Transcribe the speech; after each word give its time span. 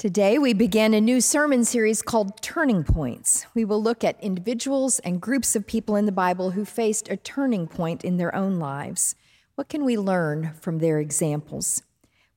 Today, 0.00 0.38
we 0.38 0.54
begin 0.54 0.94
a 0.94 1.00
new 1.02 1.20
sermon 1.20 1.62
series 1.62 2.00
called 2.00 2.40
Turning 2.40 2.84
Points. 2.84 3.44
We 3.52 3.66
will 3.66 3.82
look 3.82 4.02
at 4.02 4.18
individuals 4.24 4.98
and 5.00 5.20
groups 5.20 5.54
of 5.54 5.66
people 5.66 5.94
in 5.94 6.06
the 6.06 6.10
Bible 6.10 6.52
who 6.52 6.64
faced 6.64 7.10
a 7.10 7.18
turning 7.18 7.66
point 7.66 8.02
in 8.02 8.16
their 8.16 8.34
own 8.34 8.58
lives. 8.58 9.14
What 9.56 9.68
can 9.68 9.84
we 9.84 9.98
learn 9.98 10.54
from 10.58 10.78
their 10.78 11.00
examples? 11.00 11.82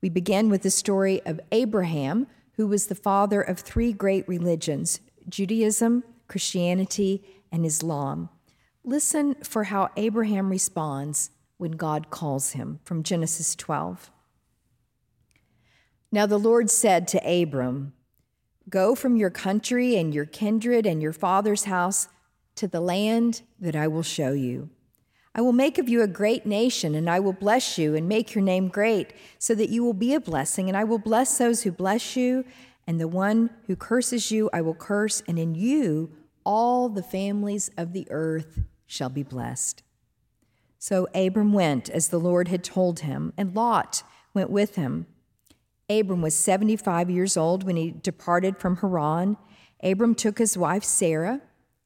We 0.02 0.10
begin 0.10 0.50
with 0.50 0.64
the 0.64 0.70
story 0.70 1.22
of 1.26 1.40
Abraham, 1.54 2.28
who 2.58 2.68
was 2.68 2.88
the 2.88 2.96
father 2.96 3.42
of 3.42 3.60
three 3.60 3.94
great 3.94 4.28
religions 4.28 5.00
Judaism, 5.30 6.04
Christianity, 6.28 7.24
and 7.50 7.66
Islam. 7.66 8.28
Listen 8.84 9.36
for 9.36 9.64
how 9.64 9.90
Abraham 9.96 10.50
responds 10.50 11.32
when 11.56 11.72
God 11.72 12.10
calls 12.10 12.50
him 12.50 12.82
from 12.84 13.04
Genesis 13.04 13.56
12. 13.56 14.12
Now 16.14 16.28
the 16.28 16.38
Lord 16.38 16.70
said 16.70 17.08
to 17.08 17.42
Abram, 17.42 17.92
Go 18.70 18.94
from 18.94 19.18
your 19.18 19.32
country 19.32 19.96
and 19.96 20.14
your 20.14 20.28
kindred 20.28 20.86
and 20.86 21.02
your 21.02 21.12
father's 21.12 21.64
house 21.64 22.08
to 22.54 22.68
the 22.68 22.80
land 22.80 23.42
that 23.60 23.76
I 23.76 23.88
will 23.88 24.04
show 24.04 24.32
you. 24.32 24.70
I 25.34 25.42
will 25.42 25.54
make 25.54 25.80
of 25.80 25.90
you 25.90 26.04
a 26.04 26.08
great 26.08 26.46
nation, 26.46 26.94
and 26.94 27.10
I 27.10 27.20
will 27.20 27.34
bless 27.34 27.80
you 27.80 27.96
and 27.96 28.08
make 28.08 28.36
your 28.36 28.44
name 28.44 28.68
great, 28.68 29.12
so 29.40 29.56
that 29.56 29.72
you 29.72 29.84
will 29.84 29.96
be 29.96 30.14
a 30.14 30.20
blessing. 30.20 30.68
And 30.68 30.78
I 30.78 30.84
will 30.84 31.00
bless 31.00 31.40
those 31.40 31.64
who 31.64 31.72
bless 31.72 32.16
you, 32.16 32.46
and 32.86 33.02
the 33.02 33.08
one 33.08 33.50
who 33.66 33.76
curses 33.76 34.30
you 34.30 34.52
I 34.54 34.62
will 34.62 34.76
curse, 34.76 35.24
and 35.28 35.40
in 35.40 35.56
you 35.56 36.12
all 36.46 36.90
the 36.90 37.02
families 37.02 37.72
of 37.76 37.92
the 37.92 38.06
earth 38.12 38.60
shall 38.86 39.10
be 39.10 39.24
blessed. 39.24 39.82
So 40.78 41.08
Abram 41.16 41.54
went 41.54 41.90
as 41.90 42.10
the 42.10 42.20
Lord 42.20 42.50
had 42.50 42.64
told 42.64 43.00
him, 43.00 43.34
and 43.36 43.56
Lot 43.56 44.04
went 44.36 44.52
with 44.52 44.76
him. 44.76 45.08
Abram 46.00 46.22
was 46.22 46.36
75 46.36 47.10
years 47.10 47.38
old 47.38 47.64
when 47.64 47.76
he 47.76 47.92
departed 47.92 48.58
from 48.58 48.78
Haran. 48.78 49.38
Abram 49.82 50.16
took 50.16 50.38
his 50.38 50.58
wife 50.58 50.84
Sarah 50.84 51.42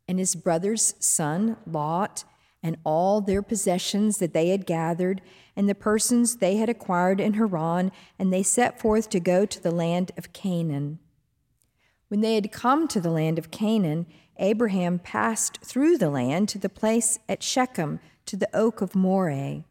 and 0.07 0.19
his 0.19 0.35
brother's 0.35 0.93
son 0.99 1.57
Lot 1.65 2.23
and 2.63 2.77
all 2.83 3.21
their 3.21 3.41
possessions 3.41 4.17
that 4.17 4.33
they 4.33 4.49
had 4.49 4.65
gathered 4.65 5.21
and 5.55 5.67
the 5.67 5.75
persons 5.75 6.37
they 6.37 6.57
had 6.57 6.69
acquired 6.69 7.19
in 7.19 7.33
Haran, 7.33 7.91
and 8.19 8.31
they 8.31 8.43
set 8.43 8.79
forth 8.79 9.09
to 9.09 9.19
go 9.19 9.45
to 9.45 9.61
the 9.61 9.71
land 9.71 10.11
of 10.17 10.33
Canaan. 10.33 10.99
When 12.09 12.21
they 12.21 12.35
had 12.35 12.51
come 12.51 12.87
to 12.89 13.01
the 13.01 13.09
land 13.09 13.39
of 13.39 13.51
Canaan, 13.51 14.05
Abraham 14.37 14.99
passed 14.99 15.59
through 15.63 15.97
the 15.97 16.09
land 16.09 16.47
to 16.49 16.59
the 16.59 16.69
place 16.69 17.19
at 17.27 17.41
Shechem, 17.41 17.99
to 18.27 18.37
the 18.37 18.49
oak 18.55 18.81
of 18.81 18.95
Moreh. 18.95 19.63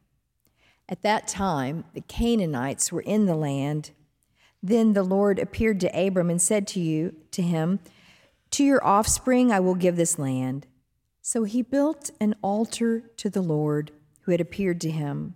At 0.89 1.03
that 1.03 1.29
time, 1.29 1.85
the 1.95 2.01
Canaanites 2.01 2.93
were 2.93 3.01
in 3.01 3.27
the 3.27 3.37
land. 3.37 3.91
Then 4.67 4.95
the 4.95 5.05
Lord 5.05 5.39
appeared 5.39 5.79
to 5.79 6.07
Abram 6.07 6.29
and 6.29 6.43
said 6.43 6.67
to 6.69 6.81
you 6.81 7.15
to 7.31 7.41
him, 7.41 7.79
To 8.51 8.65
your 8.65 8.85
offspring 8.85 9.53
I 9.53 9.61
will 9.61 9.77
give 9.77 9.95
this 9.95 10.19
land. 10.19 10.67
So 11.23 11.45
he 11.45 11.63
built 11.63 12.11
an 12.21 12.35
altar 12.43 13.05
to 13.19 13.31
the 13.31 13.43
Lord 13.43 13.93
who 14.23 14.33
had 14.33 14.41
appeared 14.41 14.81
to 14.81 14.91
him. 14.91 15.35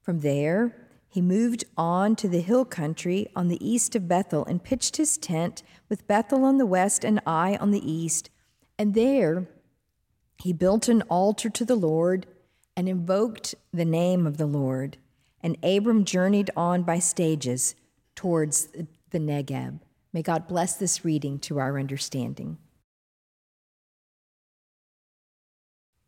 From 0.00 0.20
there, 0.20 0.76
he 1.08 1.20
moved 1.20 1.64
on 1.76 2.14
to 2.14 2.28
the 2.28 2.42
hill 2.42 2.64
country 2.64 3.26
on 3.34 3.48
the 3.48 3.58
east 3.68 3.96
of 3.96 4.06
Bethel 4.06 4.44
and 4.44 4.62
pitched 4.62 4.98
his 4.98 5.18
tent 5.18 5.64
with 5.88 6.06
Bethel 6.06 6.44
on 6.44 6.58
the 6.58 6.66
west 6.66 7.04
and 7.04 7.20
Ai 7.26 7.56
on 7.56 7.72
the 7.72 7.90
east. 7.90 8.30
And 8.78 8.94
there 8.94 9.48
he 10.38 10.52
built 10.52 10.86
an 10.86 11.02
altar 11.02 11.50
to 11.50 11.64
the 11.64 11.74
Lord 11.74 12.26
and 12.76 12.88
invoked 12.88 13.56
the 13.72 13.84
name 13.84 14.28
of 14.28 14.36
the 14.36 14.46
Lord. 14.46 14.96
And 15.42 15.56
Abram 15.64 16.04
journeyed 16.04 16.52
on 16.56 16.84
by 16.84 17.00
stages 17.00 17.74
towards 18.14 18.68
the 19.10 19.18
Negeb. 19.18 19.80
May 20.12 20.22
God 20.22 20.46
bless 20.46 20.76
this 20.76 21.04
reading 21.04 21.38
to 21.40 21.58
our 21.58 21.78
understanding. 21.78 22.58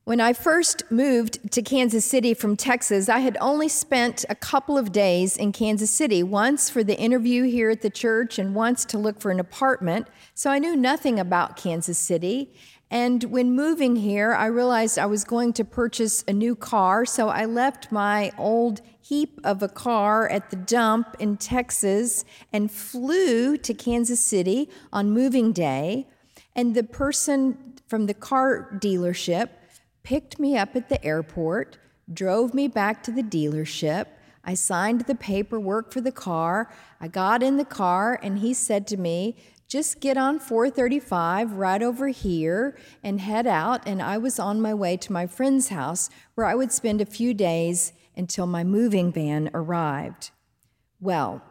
When 0.05 0.21
I 0.21 0.35
first 0.35 0.85
moved 0.89 1.51
to 1.51 1.63
Kansas 1.63 2.05
City 2.05 2.33
from 2.33 2.57
Texas, 2.57 3.09
I 3.09 3.19
had 3.19 3.37
only 3.41 3.69
spent 3.69 4.25
a 4.29 4.37
couple 4.37 4.79
of 4.79 4.93
days 4.93 5.37
in 5.37 5.51
Kansas 5.51 5.91
City, 5.91 6.23
once 6.23 6.71
for 6.71 6.85
the 6.85 6.97
interview 6.97 7.43
here 7.43 7.71
at 7.71 7.83
the 7.83 7.91
church 7.91 8.39
and 8.39 8.55
once 8.55 8.85
to 8.85 8.99
look 8.99 9.21
for 9.21 9.33
an 9.33 9.41
apartment. 9.41 10.07
So 10.33 10.49
I 10.49 10.61
knew 10.61 10.77
nothing 10.77 11.19
about 11.19 11.57
Kansas 11.57 11.99
City. 11.99 12.55
And 12.89 13.25
when 13.25 13.57
moving 13.57 13.97
here, 13.97 14.33
I 14.33 14.47
realized 14.47 14.97
I 14.97 15.07
was 15.07 15.25
going 15.25 15.53
to 15.55 15.65
purchase 15.65 16.23
a 16.29 16.33
new 16.33 16.55
car, 16.55 17.05
so 17.05 17.29
I 17.29 17.47
left 17.47 17.91
my 17.91 18.31
old 18.39 18.83
heap 19.09 19.41
of 19.45 19.63
a 19.63 19.69
car 19.69 20.29
at 20.29 20.51
the 20.51 20.57
dump 20.57 21.15
in 21.19 21.37
Texas 21.37 22.25
and 22.53 22.71
flew 22.71 23.57
to 23.57 23.73
Kansas 23.73 24.21
City 24.21 24.69
on 24.93 25.11
moving 25.11 25.53
day. 25.53 26.09
And 26.55 26.75
the 26.75 26.83
person 26.83 27.75
from 27.87 28.07
the 28.07 28.15
car 28.15 28.71
dealership 28.81 29.51
picked 30.03 30.39
me 30.39 30.57
up 30.57 30.75
at 30.75 30.89
the 30.89 31.05
airport, 31.05 31.79
drove 32.13 32.53
me 32.55 32.67
back 32.69 33.03
to 33.05 33.11
the 33.13 33.23
dealership. 33.23 34.07
I 34.45 34.55
signed 34.55 35.03
the 35.03 35.15
paperwork 35.15 35.93
for 35.93 36.01
the 36.01 36.13
car. 36.13 36.73
I 37.01 37.09
got 37.09 37.43
in 37.43 37.57
the 37.57 37.65
car, 37.65 38.19
and 38.23 38.39
he 38.39 38.55
said 38.55 38.87
to 38.89 38.97
me, 38.97 39.37
just 39.69 40.01
get 40.01 40.17
on 40.17 40.39
435 40.39 41.55
right 41.55 41.83
over 41.83 42.09
here 42.09 42.79
and 43.03 43.21
head 43.21 43.47
out. 43.47 43.87
And 43.87 44.01
I 44.01 44.17
was 44.19 44.39
on 44.39 44.61
my 44.61 44.73
way 44.73 44.97
to 44.99 45.13
my 45.13 45.27
friend's 45.27 45.69
house 45.69 46.09
where 46.37 46.47
I 46.47 46.55
would 46.55 46.71
spend 46.71 47.01
a 47.01 47.07
few 47.07 47.35
days 47.35 47.93
until 48.17 48.47
my 48.47 48.65
moving 48.65 49.13
van 49.13 49.51
arrived. 49.53 50.31
Well, 51.01 51.43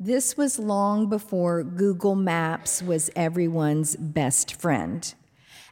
this 0.00 0.36
was 0.36 0.58
long 0.58 1.08
before 1.08 1.62
Google 1.64 2.14
Maps 2.14 2.82
was 2.82 3.10
everyone's 3.16 3.96
best 3.96 4.54
friend. 4.54 5.14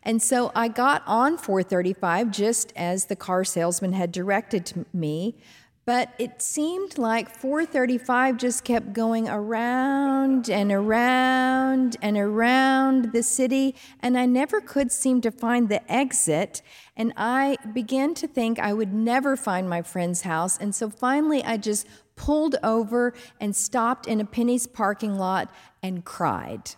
And 0.02 0.22
so 0.22 0.52
I 0.54 0.68
got 0.68 1.02
on 1.06 1.36
435 1.36 2.30
just 2.30 2.72
as 2.76 3.06
the 3.06 3.16
car 3.16 3.44
salesman 3.44 3.92
had 3.92 4.12
directed 4.12 4.86
me, 4.92 5.36
but 5.86 6.12
it 6.18 6.42
seemed 6.42 6.98
like 6.98 7.30
435 7.30 8.38
just 8.38 8.64
kept 8.64 8.92
going 8.92 9.28
around 9.28 10.50
and 10.50 10.72
around 10.72 11.96
and 12.02 12.18
around 12.18 13.12
the 13.12 13.22
city, 13.22 13.76
and 14.00 14.18
I 14.18 14.26
never 14.26 14.60
could 14.60 14.90
seem 14.90 15.20
to 15.20 15.30
find 15.30 15.68
the 15.68 15.90
exit. 15.90 16.60
And 16.96 17.12
I 17.16 17.56
began 17.72 18.14
to 18.14 18.26
think 18.26 18.58
I 18.58 18.72
would 18.72 18.92
never 18.92 19.36
find 19.36 19.68
my 19.68 19.80
friend's 19.80 20.22
house. 20.22 20.58
And 20.58 20.74
so 20.74 20.90
finally, 20.90 21.44
I 21.44 21.56
just 21.56 21.86
pulled 22.16 22.56
over 22.64 23.14
and 23.40 23.54
stopped 23.54 24.08
in 24.08 24.20
a 24.20 24.24
Penney's 24.24 24.66
parking 24.66 25.16
lot 25.16 25.54
and 25.84 26.04
cried. 26.04 26.72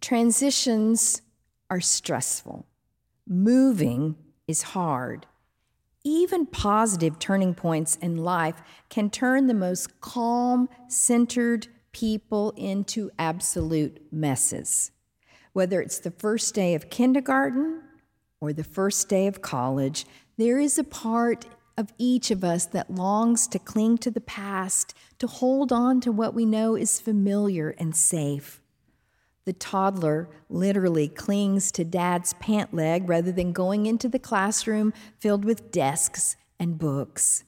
Transitions 0.00 1.22
are 1.70 1.80
stressful, 1.80 2.66
moving 3.28 4.16
is 4.48 4.62
hard. 4.62 5.26
Even 6.04 6.46
positive 6.46 7.18
turning 7.18 7.54
points 7.54 7.96
in 7.96 8.16
life 8.16 8.60
can 8.88 9.08
turn 9.08 9.46
the 9.46 9.54
most 9.54 10.00
calm, 10.00 10.68
centered 10.88 11.68
people 11.92 12.52
into 12.56 13.10
absolute 13.18 14.00
messes. 14.10 14.90
Whether 15.52 15.80
it's 15.80 16.00
the 16.00 16.10
first 16.10 16.54
day 16.54 16.74
of 16.74 16.90
kindergarten 16.90 17.82
or 18.40 18.52
the 18.52 18.64
first 18.64 19.08
day 19.08 19.26
of 19.26 19.42
college, 19.42 20.06
there 20.38 20.58
is 20.58 20.78
a 20.78 20.84
part 20.84 21.46
of 21.76 21.92
each 21.98 22.30
of 22.30 22.42
us 22.42 22.66
that 22.66 22.90
longs 22.90 23.46
to 23.48 23.58
cling 23.58 23.98
to 23.98 24.10
the 24.10 24.20
past, 24.20 24.94
to 25.18 25.26
hold 25.26 25.72
on 25.72 26.00
to 26.00 26.10
what 26.10 26.34
we 26.34 26.44
know 26.44 26.74
is 26.74 27.00
familiar 27.00 27.74
and 27.78 27.94
safe. 27.94 28.61
The 29.44 29.52
toddler 29.52 30.28
literally 30.48 31.08
clings 31.08 31.72
to 31.72 31.84
dad's 31.84 32.32
pant 32.34 32.72
leg 32.72 33.08
rather 33.08 33.32
than 33.32 33.52
going 33.52 33.86
into 33.86 34.08
the 34.08 34.18
classroom 34.18 34.92
filled 35.18 35.44
with 35.44 35.72
desks 35.72 36.36
and 36.60 36.78
books. 36.78 37.44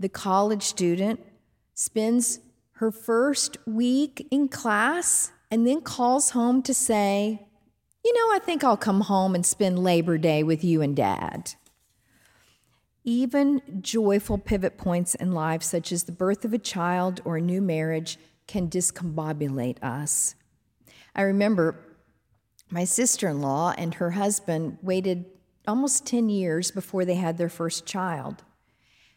The 0.00 0.08
college 0.08 0.64
student 0.64 1.20
spends 1.74 2.40
her 2.72 2.90
first 2.90 3.58
week 3.66 4.26
in 4.30 4.48
class 4.48 5.32
and 5.50 5.66
then 5.66 5.80
calls 5.80 6.30
home 6.30 6.62
to 6.62 6.74
say, 6.74 7.46
You 8.04 8.14
know, 8.14 8.34
I 8.34 8.40
think 8.40 8.64
I'll 8.64 8.76
come 8.76 9.02
home 9.02 9.34
and 9.34 9.46
spend 9.46 9.78
Labor 9.78 10.18
Day 10.18 10.42
with 10.42 10.64
you 10.64 10.82
and 10.82 10.96
dad. 10.96 11.54
Even 13.04 13.62
joyful 13.80 14.38
pivot 14.38 14.76
points 14.76 15.14
in 15.14 15.32
life, 15.32 15.62
such 15.62 15.92
as 15.92 16.04
the 16.04 16.12
birth 16.12 16.44
of 16.44 16.52
a 16.52 16.58
child 16.58 17.20
or 17.24 17.36
a 17.36 17.40
new 17.40 17.62
marriage, 17.62 18.18
can 18.46 18.68
discombobulate 18.68 19.82
us. 19.82 20.34
I 21.18 21.22
remember 21.22 21.74
my 22.70 22.84
sister 22.84 23.28
in 23.28 23.40
law 23.40 23.74
and 23.76 23.94
her 23.94 24.12
husband 24.12 24.78
waited 24.82 25.24
almost 25.66 26.06
10 26.06 26.28
years 26.28 26.70
before 26.70 27.04
they 27.04 27.16
had 27.16 27.38
their 27.38 27.48
first 27.48 27.84
child. 27.84 28.44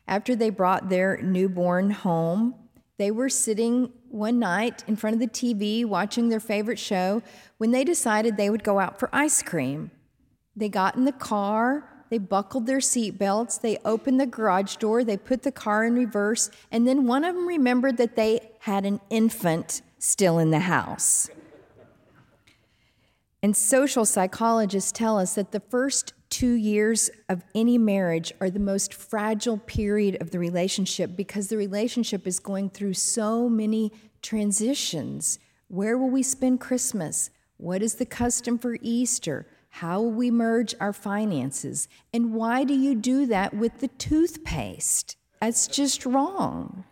After 0.08 0.36
they 0.36 0.50
brought 0.50 0.90
their 0.90 1.22
newborn 1.22 1.92
home, 1.92 2.56
they 2.98 3.12
were 3.12 3.30
sitting 3.30 3.94
one 4.10 4.40
night 4.40 4.84
in 4.88 4.96
front 4.96 5.14
of 5.14 5.20
the 5.20 5.28
TV 5.28 5.86
watching 5.86 6.30
their 6.30 6.40
favorite 6.40 6.80
show 6.80 7.22
when 7.60 7.70
they 7.70 7.84
decided 7.84 8.36
they 8.36 8.50
would 8.50 8.64
go 8.64 8.80
out 8.80 8.98
for 8.98 9.08
ice 9.14 9.44
cream. 9.44 9.92
They 10.56 10.70
got 10.70 10.96
in 10.96 11.06
the 11.06 11.12
car, 11.12 11.88
they 12.10 12.18
buckled 12.18 12.66
their 12.66 12.80
seatbelts, 12.80 13.62
they 13.62 13.78
opened 13.86 14.20
the 14.20 14.26
garage 14.26 14.78
door, 14.78 15.04
they 15.04 15.18
put 15.18 15.44
the 15.44 15.52
car 15.52 15.86
in 15.86 15.94
reverse, 15.94 16.50
and 16.72 16.88
then 16.88 17.06
one 17.06 17.24
of 17.24 17.36
them 17.36 17.48
remembered 17.48 17.98
that 17.98 18.16
they 18.16 18.52
had 18.62 18.86
an 18.86 19.00
infant 19.12 19.84
still 20.00 20.40
in 20.40 20.50
the 20.50 20.62
house. 20.62 21.30
And 23.44 23.58
social 23.58 24.06
psychologists 24.06 24.92
tell 24.92 25.18
us 25.18 25.36
that 25.36 25.52
the 25.52 25.60
first 25.60 26.14
two 26.30 26.54
years 26.54 27.10
of 27.28 27.44
any 27.56 27.78
marriage 27.78 28.32
are 28.40 28.50
the 28.50 28.60
most 28.60 28.94
fragile 28.94 29.58
period 29.58 30.22
of 30.22 30.32
the 30.32 30.40
relationship 30.40 31.16
because 31.16 31.48
the 31.48 31.58
relationship 31.58 32.28
is 32.28 32.40
going 32.40 32.70
through 32.70 32.94
so 32.94 33.50
many 33.50 33.92
transitions. 34.22 35.40
Where 35.68 35.98
will 35.98 36.10
we 36.10 36.24
spend 36.24 36.60
Christmas? 36.60 37.32
What 37.58 37.82
is 37.82 37.96
the 37.96 38.06
custom 38.06 38.58
for 38.58 38.78
Easter? 38.82 39.48
How 39.70 40.02
will 40.02 40.12
we 40.12 40.30
merge 40.30 40.76
our 40.80 40.94
finances? 40.94 41.88
And 42.14 42.34
why 42.34 42.64
do 42.64 42.74
you 42.74 42.94
do 42.94 43.26
that 43.28 43.54
with 43.54 43.80
the 43.80 43.88
toothpaste? 43.88 45.18
That's 45.40 45.68
just 45.68 46.06
wrong. 46.06 46.84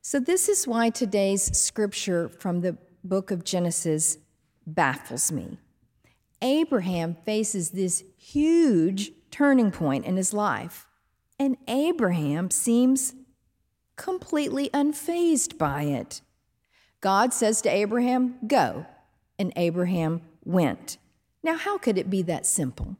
So, 0.00 0.20
this 0.20 0.48
is 0.48 0.66
why 0.66 0.90
today's 0.90 1.58
scripture 1.58 2.28
from 2.28 2.60
the 2.60 2.78
book 3.04 3.30
of 3.30 3.44
Genesis 3.44 4.16
baffles 4.74 5.32
me. 5.32 5.58
Abraham 6.40 7.16
faces 7.24 7.70
this 7.70 8.04
huge 8.16 9.12
turning 9.30 9.70
point 9.70 10.04
in 10.04 10.16
his 10.16 10.32
life, 10.32 10.86
and 11.38 11.56
Abraham 11.66 12.50
seems 12.50 13.14
completely 13.96 14.70
unfazed 14.70 15.58
by 15.58 15.82
it. 15.82 16.20
God 17.00 17.32
says 17.32 17.60
to 17.62 17.68
Abraham, 17.68 18.36
Go, 18.46 18.86
and 19.38 19.52
Abraham 19.56 20.22
went. 20.44 20.98
Now, 21.42 21.56
how 21.56 21.78
could 21.78 21.98
it 21.98 22.10
be 22.10 22.22
that 22.22 22.46
simple? 22.46 22.96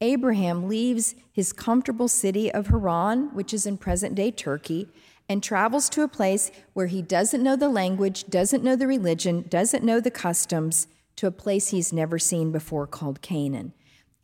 Abraham 0.00 0.66
leaves 0.66 1.14
his 1.30 1.52
comfortable 1.52 2.08
city 2.08 2.50
of 2.50 2.68
Haran, 2.68 3.34
which 3.34 3.52
is 3.52 3.66
in 3.66 3.76
present 3.76 4.14
day 4.14 4.30
Turkey, 4.30 4.88
and 5.30 5.44
travels 5.44 5.88
to 5.88 6.02
a 6.02 6.08
place 6.08 6.50
where 6.72 6.88
he 6.88 7.00
doesn't 7.00 7.44
know 7.44 7.54
the 7.54 7.68
language, 7.68 8.24
doesn't 8.24 8.64
know 8.64 8.74
the 8.74 8.88
religion, 8.88 9.44
doesn't 9.48 9.84
know 9.84 10.00
the 10.00 10.10
customs, 10.10 10.88
to 11.14 11.28
a 11.28 11.30
place 11.30 11.68
he's 11.68 11.92
never 11.92 12.18
seen 12.18 12.50
before 12.50 12.84
called 12.84 13.22
Canaan. 13.22 13.72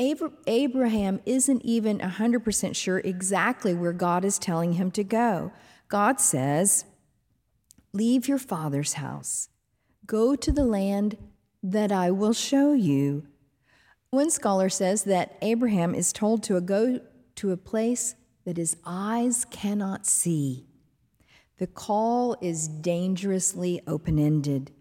Abraham 0.01 1.21
isn't 1.25 1.65
even 1.65 2.01
100% 2.01 2.75
sure 2.75 2.99
exactly 2.99 3.73
where 3.73 3.93
God 3.93 4.25
is 4.25 4.37
telling 4.37 4.73
him 4.73 4.91
to 4.91 5.05
go. 5.05 5.53
God 5.87 6.21
says, 6.21 6.87
Leave 7.93 8.27
your 8.27 8.39
father's 8.39 8.95
house, 8.95 9.49
go 10.07 10.35
to 10.35 10.51
the 10.51 10.65
land 10.65 11.17
that 11.63 11.93
I 11.93 12.11
will 12.11 12.33
show 12.33 12.73
you. 12.73 13.29
One 14.11 14.31
scholar 14.31 14.69
says 14.69 15.05
that 15.05 15.39
Abraham 15.41 15.95
is 15.95 16.13
told 16.13 16.43
to 16.45 16.61
go 16.61 16.99
to 17.37 17.53
a 17.53 17.57
place 17.57 18.17
that 18.45 18.57
his 18.57 18.77
eyes 18.85 19.45
cannot 19.45 20.05
see. 20.05 20.66
The 21.59 21.67
call 21.67 22.37
is 22.41 22.69
dangerously 22.69 23.81
open 23.87 24.19
ended. 24.19 24.73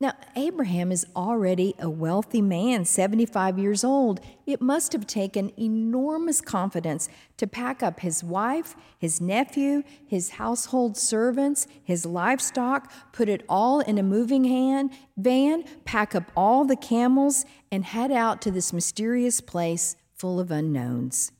Now, 0.00 0.14
Abraham 0.34 0.90
is 0.90 1.06
already 1.14 1.74
a 1.78 1.88
wealthy 1.88 2.42
man, 2.42 2.84
75 2.84 3.60
years 3.60 3.84
old. 3.84 4.20
It 4.44 4.60
must 4.60 4.92
have 4.92 5.06
taken 5.06 5.52
enormous 5.56 6.40
confidence 6.40 7.08
to 7.36 7.46
pack 7.46 7.80
up 7.80 8.00
his 8.00 8.24
wife, 8.24 8.74
his 8.98 9.20
nephew, 9.20 9.84
his 10.04 10.30
household 10.30 10.96
servants, 10.96 11.68
his 11.82 12.04
livestock, 12.04 12.92
put 13.12 13.28
it 13.28 13.44
all 13.48 13.80
in 13.80 13.96
a 13.96 14.02
moving 14.02 14.44
hand, 14.44 14.90
van, 15.16 15.64
pack 15.84 16.14
up 16.14 16.32
all 16.36 16.64
the 16.64 16.76
camels, 16.76 17.44
and 17.70 17.84
head 17.84 18.10
out 18.10 18.42
to 18.42 18.50
this 18.50 18.72
mysterious 18.72 19.40
place 19.40 19.94
full 20.12 20.40
of 20.40 20.50
unknowns. 20.50 21.30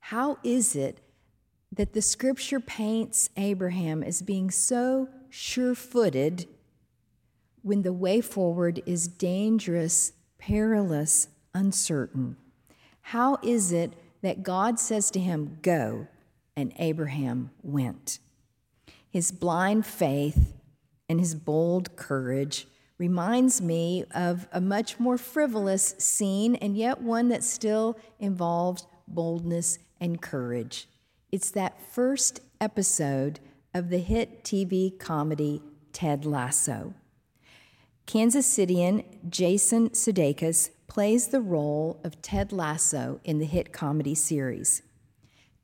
How 0.00 0.38
is 0.42 0.74
it 0.74 1.00
that 1.76 1.92
the 1.92 2.02
scripture 2.02 2.60
paints 2.60 3.30
Abraham 3.36 4.02
as 4.02 4.22
being 4.22 4.50
so 4.50 5.08
sure 5.28 5.74
footed 5.74 6.48
when 7.62 7.82
the 7.82 7.92
way 7.92 8.20
forward 8.20 8.82
is 8.86 9.08
dangerous, 9.08 10.12
perilous, 10.38 11.28
uncertain? 11.54 12.36
How 13.00 13.38
is 13.42 13.72
it 13.72 13.92
that 14.22 14.42
God 14.42 14.80
says 14.80 15.10
to 15.12 15.20
him, 15.20 15.58
Go, 15.62 16.08
and 16.56 16.72
Abraham 16.78 17.50
went? 17.62 18.18
His 19.10 19.30
blind 19.30 19.86
faith 19.86 20.54
and 21.08 21.20
his 21.20 21.34
bold 21.34 21.96
courage 21.96 22.66
reminds 22.98 23.60
me 23.60 24.04
of 24.14 24.48
a 24.52 24.60
much 24.60 24.98
more 24.98 25.18
frivolous 25.18 25.94
scene, 25.98 26.54
and 26.56 26.76
yet 26.76 27.02
one 27.02 27.28
that 27.28 27.44
still 27.44 27.98
involves 28.18 28.86
boldness 29.06 29.78
and 30.00 30.20
courage. 30.20 30.88
It's 31.36 31.50
that 31.50 31.78
first 31.92 32.40
episode 32.62 33.40
of 33.74 33.90
the 33.90 33.98
hit 33.98 34.42
TV 34.42 34.98
comedy 34.98 35.60
Ted 35.92 36.24
Lasso. 36.24 36.94
Kansas 38.06 38.46
Cityan 38.46 39.04
Jason 39.28 39.90
Sudeikis 39.90 40.70
plays 40.86 41.28
the 41.28 41.42
role 41.42 42.00
of 42.02 42.22
Ted 42.22 42.52
Lasso 42.52 43.20
in 43.22 43.38
the 43.38 43.44
hit 43.44 43.70
comedy 43.70 44.14
series. 44.14 44.80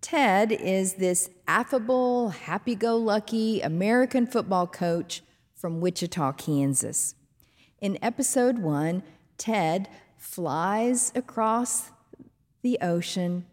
Ted 0.03 0.53
is 0.53 0.97
this 0.97 1.31
affable, 1.49 2.29
happy 2.29 2.75
go 2.75 2.99
lucky 2.99 3.63
American 3.63 4.27
football 4.27 4.67
coach 4.67 5.23
from 5.55 5.81
Wichita, 5.81 6.33
Kansas. 6.33 7.15
In 7.81 7.99
episode 8.03 8.59
one, 8.59 9.03
Ted 9.39 9.89
flies 10.19 11.13
across 11.15 11.93
the 12.61 12.79
ocean 12.83 13.47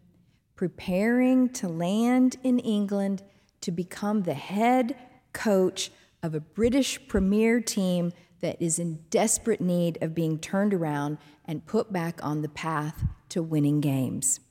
preparing 0.59 1.47
to 1.47 1.69
land 1.69 2.35
in 2.43 2.59
England 2.59 3.23
to 3.61 3.71
become 3.71 4.23
the 4.23 4.33
head 4.33 4.93
coach 5.31 5.89
of 6.21 6.35
a 6.35 6.39
British 6.41 7.07
Premier 7.07 7.61
team 7.61 8.11
that 8.41 8.61
is 8.61 8.77
in 8.77 8.99
desperate 9.09 9.61
need 9.61 9.97
of 10.01 10.13
being 10.13 10.37
turned 10.37 10.73
around 10.73 11.17
and 11.45 11.65
put 11.65 11.93
back 11.93 12.19
on 12.21 12.41
the 12.41 12.49
path 12.49 13.05
to 13.29 13.41
winning 13.41 13.79
games. 13.79 14.41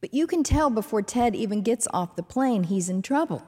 But 0.00 0.12
you 0.12 0.26
can 0.26 0.42
tell 0.42 0.70
before 0.70 1.02
Ted 1.02 1.36
even 1.36 1.62
gets 1.62 1.86
off 1.94 2.16
the 2.16 2.24
plane, 2.24 2.64
he's 2.64 2.88
in 2.88 3.00
trouble. 3.00 3.44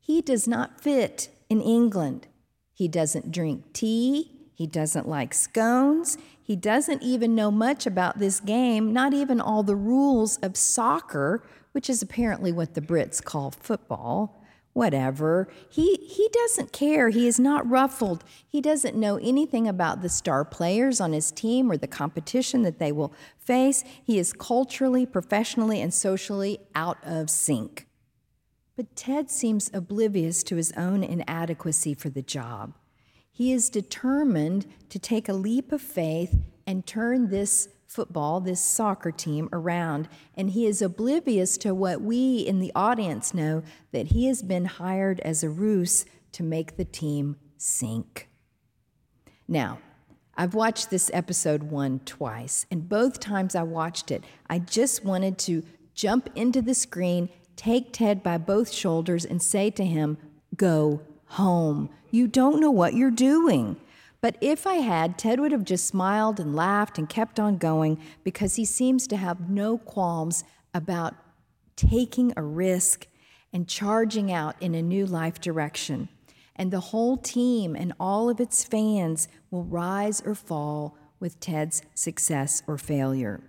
He 0.00 0.22
does 0.22 0.48
not 0.48 0.80
fit 0.80 1.28
in 1.50 1.60
England. 1.60 2.26
He 2.72 2.88
doesn't 2.88 3.32
drink 3.32 3.74
tea. 3.74 4.33
He 4.54 4.66
doesn't 4.68 5.08
like 5.08 5.34
scones. 5.34 6.16
He 6.40 6.54
doesn't 6.54 7.02
even 7.02 7.34
know 7.34 7.50
much 7.50 7.86
about 7.86 8.18
this 8.18 8.38
game, 8.38 8.92
not 8.92 9.12
even 9.12 9.40
all 9.40 9.62
the 9.62 9.76
rules 9.76 10.36
of 10.38 10.56
soccer, 10.56 11.42
which 11.72 11.90
is 11.90 12.02
apparently 12.02 12.52
what 12.52 12.74
the 12.74 12.80
Brits 12.80 13.22
call 13.22 13.50
football. 13.50 14.40
Whatever. 14.72 15.48
He, 15.70 15.96
he 15.96 16.28
doesn't 16.32 16.72
care. 16.72 17.10
He 17.10 17.28
is 17.28 17.38
not 17.38 17.68
ruffled. 17.68 18.24
He 18.46 18.60
doesn't 18.60 18.96
know 18.96 19.18
anything 19.18 19.68
about 19.68 20.02
the 20.02 20.08
star 20.08 20.44
players 20.44 21.00
on 21.00 21.12
his 21.12 21.30
team 21.30 21.70
or 21.70 21.76
the 21.76 21.86
competition 21.86 22.62
that 22.62 22.80
they 22.80 22.90
will 22.90 23.12
face. 23.38 23.84
He 24.04 24.18
is 24.18 24.32
culturally, 24.32 25.06
professionally, 25.06 25.80
and 25.80 25.94
socially 25.94 26.58
out 26.74 26.98
of 27.04 27.30
sync. 27.30 27.86
But 28.76 28.96
Ted 28.96 29.30
seems 29.30 29.70
oblivious 29.72 30.42
to 30.44 30.56
his 30.56 30.72
own 30.72 31.04
inadequacy 31.04 31.94
for 31.94 32.08
the 32.08 32.22
job. 32.22 32.74
He 33.34 33.52
is 33.52 33.68
determined 33.68 34.64
to 34.90 34.98
take 35.00 35.28
a 35.28 35.32
leap 35.32 35.72
of 35.72 35.82
faith 35.82 36.38
and 36.68 36.86
turn 36.86 37.30
this 37.30 37.68
football, 37.88 38.40
this 38.40 38.60
soccer 38.60 39.10
team, 39.10 39.48
around. 39.52 40.08
And 40.36 40.50
he 40.50 40.66
is 40.66 40.80
oblivious 40.80 41.58
to 41.58 41.74
what 41.74 42.00
we 42.00 42.38
in 42.38 42.60
the 42.60 42.70
audience 42.76 43.34
know 43.34 43.64
that 43.90 44.08
he 44.08 44.26
has 44.26 44.40
been 44.40 44.66
hired 44.66 45.18
as 45.20 45.42
a 45.42 45.50
ruse 45.50 46.06
to 46.30 46.44
make 46.44 46.76
the 46.76 46.84
team 46.84 47.34
sink. 47.58 48.28
Now, 49.48 49.78
I've 50.36 50.54
watched 50.54 50.90
this 50.90 51.10
episode 51.12 51.64
one 51.64 52.00
twice, 52.04 52.66
and 52.70 52.88
both 52.88 53.18
times 53.18 53.56
I 53.56 53.64
watched 53.64 54.12
it, 54.12 54.22
I 54.48 54.60
just 54.60 55.04
wanted 55.04 55.38
to 55.38 55.64
jump 55.92 56.30
into 56.36 56.62
the 56.62 56.74
screen, 56.74 57.30
take 57.56 57.92
Ted 57.92 58.22
by 58.22 58.38
both 58.38 58.72
shoulders, 58.72 59.24
and 59.24 59.42
say 59.42 59.70
to 59.70 59.84
him, 59.84 60.18
Go 60.56 61.00
home. 61.34 61.90
You 62.10 62.28
don't 62.28 62.60
know 62.60 62.70
what 62.70 62.94
you're 62.94 63.10
doing. 63.10 63.76
But 64.20 64.36
if 64.40 64.66
I 64.66 64.76
had, 64.76 65.18
Ted 65.18 65.40
would 65.40 65.52
have 65.52 65.64
just 65.64 65.86
smiled 65.86 66.40
and 66.40 66.56
laughed 66.56 66.96
and 66.96 67.08
kept 67.08 67.38
on 67.38 67.58
going 67.58 68.00
because 68.22 68.56
he 68.56 68.64
seems 68.64 69.06
to 69.08 69.16
have 69.16 69.50
no 69.50 69.76
qualms 69.76 70.44
about 70.72 71.14
taking 71.76 72.32
a 72.36 72.42
risk 72.42 73.06
and 73.52 73.68
charging 73.68 74.32
out 74.32 74.56
in 74.60 74.74
a 74.74 74.82
new 74.82 75.06
life 75.06 75.40
direction. 75.40 76.08
And 76.56 76.70
the 76.70 76.80
whole 76.80 77.16
team 77.16 77.74
and 77.74 77.92
all 77.98 78.30
of 78.30 78.40
its 78.40 78.64
fans 78.64 79.28
will 79.50 79.64
rise 79.64 80.22
or 80.24 80.34
fall 80.34 80.96
with 81.20 81.40
Ted's 81.40 81.82
success 81.94 82.62
or 82.66 82.78
failure. 82.78 83.40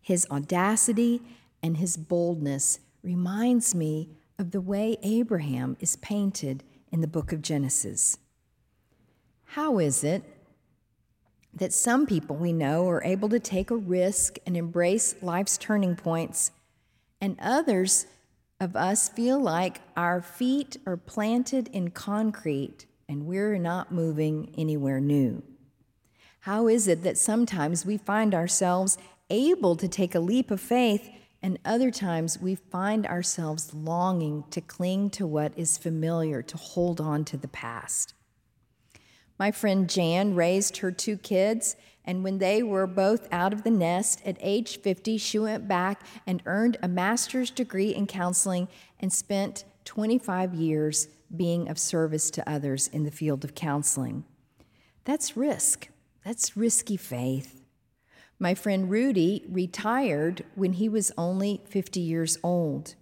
His 0.00 0.26
audacity 0.30 1.20
and 1.62 1.76
his 1.76 1.96
boldness 1.96 2.78
reminds 3.02 3.74
me 3.74 4.10
of 4.38 4.52
the 4.52 4.60
way 4.60 4.96
Abraham 5.02 5.76
is 5.80 5.96
painted 5.96 6.62
in 6.94 7.00
the 7.00 7.08
book 7.08 7.32
of 7.32 7.42
Genesis. 7.42 8.18
How 9.46 9.80
is 9.80 10.04
it 10.04 10.22
that 11.52 11.72
some 11.72 12.06
people 12.06 12.36
we 12.36 12.52
know 12.52 12.88
are 12.88 13.02
able 13.02 13.28
to 13.30 13.40
take 13.40 13.72
a 13.72 13.76
risk 13.76 14.38
and 14.46 14.56
embrace 14.56 15.16
life's 15.20 15.58
turning 15.58 15.96
points, 15.96 16.52
and 17.20 17.36
others 17.42 18.06
of 18.60 18.76
us 18.76 19.08
feel 19.08 19.40
like 19.40 19.80
our 19.96 20.22
feet 20.22 20.76
are 20.86 20.96
planted 20.96 21.66
in 21.72 21.90
concrete 21.90 22.86
and 23.08 23.26
we're 23.26 23.58
not 23.58 23.90
moving 23.90 24.54
anywhere 24.56 25.00
new. 25.00 25.42
How 26.42 26.68
is 26.68 26.86
it 26.86 27.02
that 27.02 27.18
sometimes 27.18 27.84
we 27.84 27.98
find 27.98 28.36
ourselves 28.36 28.98
able 29.30 29.74
to 29.74 29.88
take 29.88 30.14
a 30.14 30.20
leap 30.20 30.52
of 30.52 30.60
faith, 30.60 31.10
and 31.44 31.58
other 31.62 31.90
times 31.90 32.40
we 32.40 32.54
find 32.54 33.06
ourselves 33.06 33.74
longing 33.74 34.44
to 34.48 34.62
cling 34.62 35.10
to 35.10 35.26
what 35.26 35.52
is 35.58 35.76
familiar, 35.76 36.40
to 36.40 36.56
hold 36.56 37.02
on 37.02 37.22
to 37.26 37.36
the 37.36 37.48
past? 37.48 38.14
My 39.38 39.50
friend 39.50 39.86
Jan 39.86 40.34
raised 40.34 40.78
her 40.78 40.90
two 40.90 41.18
kids, 41.18 41.76
and 42.02 42.24
when 42.24 42.38
they 42.38 42.62
were 42.62 42.86
both 42.86 43.30
out 43.30 43.52
of 43.52 43.62
the 43.62 43.70
nest 43.70 44.22
at 44.24 44.38
age 44.40 44.80
50, 44.80 45.18
she 45.18 45.38
went 45.38 45.68
back 45.68 46.00
and 46.26 46.42
earned 46.46 46.78
a 46.82 46.88
master's 46.88 47.50
degree 47.50 47.94
in 47.94 48.06
counseling 48.06 48.66
and 48.98 49.12
spent 49.12 49.66
25 49.84 50.54
years 50.54 51.08
being 51.36 51.68
of 51.68 51.78
service 51.78 52.30
to 52.30 52.50
others 52.50 52.88
in 52.88 53.04
the 53.04 53.10
field 53.10 53.44
of 53.44 53.54
counseling. 53.54 54.24
That's 55.04 55.36
risk. 55.36 55.88
That's 56.24 56.56
risky 56.56 56.96
faith. 56.96 57.63
My 58.38 58.54
friend 58.54 58.90
Rudy 58.90 59.44
retired 59.48 60.44
when 60.54 60.74
he 60.74 60.88
was 60.88 61.12
only 61.16 61.62
50 61.68 62.00
years 62.00 62.38
old. 62.42 62.94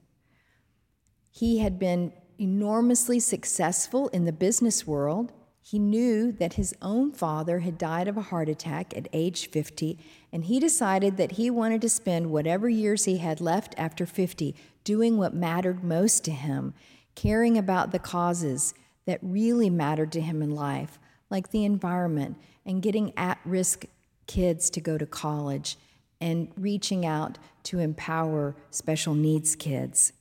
He 1.30 1.58
had 1.58 1.78
been 1.78 2.12
enormously 2.38 3.20
successful 3.20 4.08
in 4.08 4.24
the 4.24 4.32
business 4.32 4.86
world 4.86 5.32
he 5.64 5.78
knew 5.78 6.32
that 6.32 6.54
his 6.54 6.74
own 6.82 7.12
father 7.12 7.60
had 7.60 7.78
died 7.78 8.08
of 8.08 8.16
a 8.16 8.22
heart 8.22 8.48
attack 8.48 8.96
at 8.96 9.08
age 9.12 9.48
50, 9.48 9.96
and 10.32 10.44
he 10.44 10.58
decided 10.58 11.16
that 11.16 11.32
he 11.32 11.50
wanted 11.50 11.80
to 11.82 11.88
spend 11.88 12.30
whatever 12.32 12.68
years 12.68 13.04
he 13.04 13.18
had 13.18 13.40
left 13.40 13.74
after 13.78 14.04
50 14.04 14.56
doing 14.82 15.16
what 15.16 15.34
mattered 15.34 15.84
most 15.84 16.24
to 16.24 16.32
him, 16.32 16.74
caring 17.14 17.56
about 17.56 17.92
the 17.92 18.00
causes 18.00 18.74
that 19.06 19.20
really 19.22 19.70
mattered 19.70 20.10
to 20.12 20.20
him 20.20 20.42
in 20.42 20.50
life, 20.50 20.98
like 21.30 21.52
the 21.52 21.64
environment 21.64 22.36
and 22.66 22.82
getting 22.82 23.12
at 23.16 23.38
risk 23.44 23.84
kids 24.26 24.70
to 24.70 24.80
go 24.80 24.98
to 24.98 25.06
college 25.06 25.76
and 26.20 26.48
reaching 26.56 27.04
out 27.04 27.38
to 27.64 27.78
empower 27.78 28.54
special 28.70 29.14
needs 29.14 29.56
kids. 29.56 30.12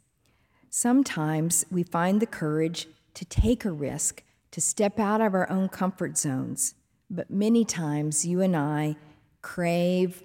Sometimes 0.70 1.66
we 1.70 1.84
find 1.84 2.22
the 2.22 2.26
courage 2.26 2.88
to 3.14 3.26
take 3.26 3.66
a 3.66 3.72
risk 3.72 4.24
to 4.52 4.62
step 4.62 5.00
out 5.00 5.22
of 5.22 5.34
our 5.34 5.50
own 5.50 5.70
comfort 5.70 6.18
zones. 6.18 6.76
But 7.10 7.30
many 7.30 7.66
times 7.66 8.26
you 8.26 8.42
and 8.42 8.56
I 8.56 8.96
crave 9.42 10.24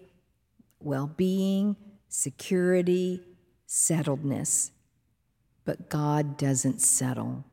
well 0.81 1.07
being, 1.07 1.77
security, 2.09 3.23
settledness. 3.69 4.71
But 5.65 5.89
God 5.89 6.37
doesn't 6.37 6.81
settle. 6.81 7.45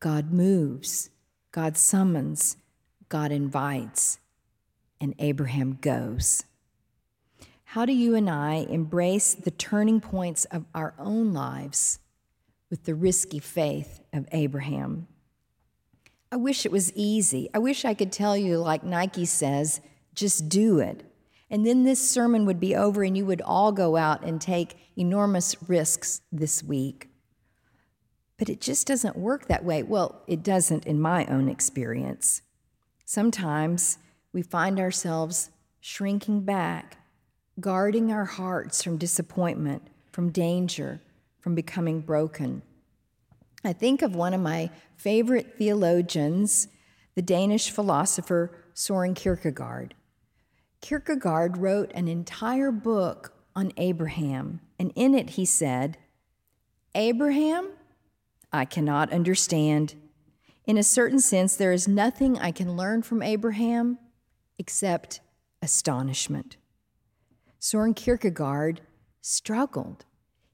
God 0.00 0.32
moves, 0.32 1.10
God 1.52 1.76
summons, 1.76 2.56
God 3.08 3.30
invites, 3.30 4.18
and 5.00 5.14
Abraham 5.18 5.78
goes. 5.80 6.44
How 7.70 7.84
do 7.84 7.92
you 7.92 8.14
and 8.14 8.30
I 8.30 8.66
embrace 8.68 9.34
the 9.34 9.50
turning 9.50 10.00
points 10.00 10.44
of 10.46 10.64
our 10.74 10.94
own 10.98 11.32
lives 11.32 11.98
with 12.70 12.84
the 12.84 12.94
risky 12.94 13.38
faith 13.38 14.00
of 14.12 14.26
Abraham? 14.32 15.08
I 16.30 16.36
wish 16.36 16.64
it 16.64 16.72
was 16.72 16.92
easy. 16.94 17.48
I 17.54 17.58
wish 17.58 17.84
I 17.84 17.94
could 17.94 18.12
tell 18.12 18.36
you, 18.36 18.58
like 18.58 18.82
Nike 18.82 19.24
says, 19.24 19.80
just 20.14 20.48
do 20.48 20.78
it. 20.80 21.04
And 21.50 21.66
then 21.66 21.84
this 21.84 22.08
sermon 22.08 22.46
would 22.46 22.58
be 22.58 22.74
over 22.74 23.04
and 23.04 23.16
you 23.16 23.24
would 23.26 23.42
all 23.42 23.72
go 23.72 23.96
out 23.96 24.24
and 24.24 24.40
take 24.40 24.76
enormous 24.96 25.54
risks 25.68 26.22
this 26.32 26.62
week. 26.62 27.08
But 28.38 28.48
it 28.48 28.60
just 28.60 28.86
doesn't 28.86 29.16
work 29.16 29.46
that 29.46 29.64
way. 29.64 29.82
Well, 29.82 30.22
it 30.26 30.42
doesn't 30.42 30.86
in 30.86 31.00
my 31.00 31.24
own 31.26 31.48
experience. 31.48 32.42
Sometimes 33.04 33.98
we 34.36 34.42
find 34.42 34.78
ourselves 34.78 35.48
shrinking 35.80 36.42
back, 36.42 36.98
guarding 37.58 38.12
our 38.12 38.26
hearts 38.26 38.82
from 38.82 38.98
disappointment, 38.98 39.88
from 40.12 40.28
danger, 40.28 41.00
from 41.40 41.54
becoming 41.54 42.02
broken. 42.02 42.60
I 43.64 43.72
think 43.72 44.02
of 44.02 44.14
one 44.14 44.34
of 44.34 44.42
my 44.42 44.68
favorite 44.94 45.54
theologians, 45.56 46.68
the 47.14 47.22
Danish 47.22 47.70
philosopher 47.70 48.54
Soren 48.74 49.14
Kierkegaard. 49.14 49.94
Kierkegaard 50.82 51.56
wrote 51.56 51.90
an 51.94 52.06
entire 52.06 52.70
book 52.70 53.32
on 53.54 53.72
Abraham, 53.78 54.60
and 54.78 54.92
in 54.94 55.14
it 55.14 55.30
he 55.30 55.46
said, 55.46 55.96
Abraham, 56.94 57.70
I 58.52 58.66
cannot 58.66 59.14
understand. 59.14 59.94
In 60.66 60.76
a 60.76 60.82
certain 60.82 61.20
sense, 61.20 61.56
there 61.56 61.72
is 61.72 61.88
nothing 61.88 62.38
I 62.38 62.50
can 62.50 62.76
learn 62.76 63.00
from 63.00 63.22
Abraham 63.22 63.96
except 64.58 65.20
astonishment. 65.62 66.56
Soren 67.58 67.94
Kierkegaard 67.94 68.80
struggled. 69.20 70.04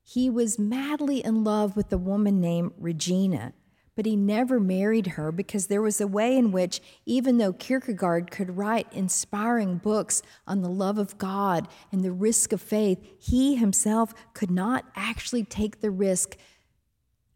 He 0.02 0.30
was 0.30 0.58
madly 0.58 1.24
in 1.24 1.44
love 1.44 1.76
with 1.76 1.92
a 1.92 1.98
woman 1.98 2.40
named 2.40 2.72
Regina, 2.78 3.52
but 3.94 4.06
he 4.06 4.16
never 4.16 4.58
married 4.58 5.08
her 5.08 5.30
because 5.30 5.66
there 5.66 5.82
was 5.82 6.00
a 6.00 6.06
way 6.06 6.36
in 6.36 6.50
which, 6.52 6.80
even 7.04 7.36
though 7.36 7.52
Kierkegaard 7.52 8.30
could 8.30 8.56
write 8.56 8.90
inspiring 8.92 9.76
books 9.76 10.22
on 10.46 10.62
the 10.62 10.70
love 10.70 10.96
of 10.98 11.18
God 11.18 11.68
and 11.90 12.02
the 12.02 12.12
risk 12.12 12.52
of 12.52 12.62
faith, 12.62 12.98
he 13.18 13.56
himself 13.56 14.14
could 14.32 14.50
not 14.50 14.86
actually 14.96 15.44
take 15.44 15.80
the 15.80 15.90
risk 15.90 16.36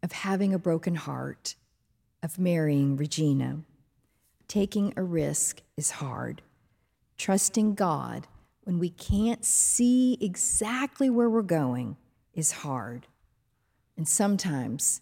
of 0.01 0.11
having 0.11 0.53
a 0.53 0.59
broken 0.59 0.95
heart, 0.95 1.55
of 2.23 2.39
marrying 2.39 2.97
Regina. 2.97 3.59
Taking 4.47 4.93
a 4.95 5.03
risk 5.03 5.61
is 5.75 5.91
hard. 5.91 6.41
Trusting 7.17 7.75
God 7.75 8.27
when 8.63 8.79
we 8.79 8.89
can't 8.89 9.43
see 9.45 10.17
exactly 10.21 11.09
where 11.09 11.29
we're 11.29 11.41
going 11.41 11.97
is 12.33 12.51
hard. 12.51 13.07
And 13.95 14.07
sometimes 14.07 15.01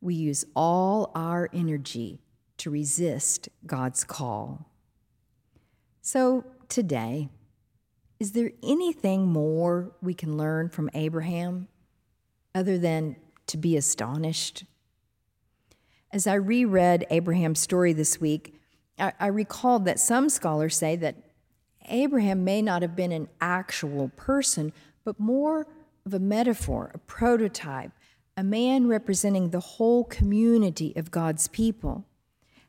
we 0.00 0.14
use 0.14 0.44
all 0.54 1.10
our 1.14 1.48
energy 1.52 2.20
to 2.58 2.70
resist 2.70 3.48
God's 3.66 4.04
call. 4.04 4.70
So, 6.00 6.44
today, 6.68 7.28
is 8.18 8.32
there 8.32 8.52
anything 8.62 9.26
more 9.26 9.92
we 10.00 10.14
can 10.14 10.36
learn 10.36 10.68
from 10.68 10.88
Abraham 10.94 11.68
other 12.54 12.78
than 12.78 13.16
to 13.48 13.56
be 13.56 13.76
astonished? 13.76 14.64
As 16.12 16.26
I 16.26 16.34
reread 16.34 17.04
Abraham's 17.10 17.60
story 17.60 17.92
this 17.92 18.20
week, 18.20 18.55
I, 18.98 19.12
I 19.18 19.26
recalled 19.26 19.84
that 19.84 20.00
some 20.00 20.28
scholars 20.28 20.76
say 20.76 20.96
that 20.96 21.16
Abraham 21.88 22.44
may 22.44 22.62
not 22.62 22.82
have 22.82 22.96
been 22.96 23.12
an 23.12 23.28
actual 23.40 24.10
person, 24.16 24.72
but 25.04 25.20
more 25.20 25.66
of 26.04 26.14
a 26.14 26.18
metaphor, 26.18 26.90
a 26.94 26.98
prototype, 26.98 27.92
a 28.36 28.44
man 28.44 28.86
representing 28.86 29.50
the 29.50 29.60
whole 29.60 30.04
community 30.04 30.92
of 30.96 31.10
God's 31.10 31.48
people. 31.48 32.04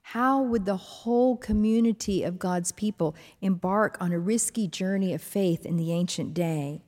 How 0.02 0.42
would 0.42 0.66
the 0.66 0.78
whole 0.78 1.36
community 1.36 2.24
of 2.24 2.40
God's 2.40 2.72
people 2.72 3.16
embark 3.42 3.98
on 4.00 4.14
a 4.14 4.20
risky 4.20 4.68
journey 4.68 5.14
of 5.14 5.22
faith 5.22 5.66
in 5.66 5.76
the 5.76 5.92
ancient 5.92 6.34
day? 6.34 6.82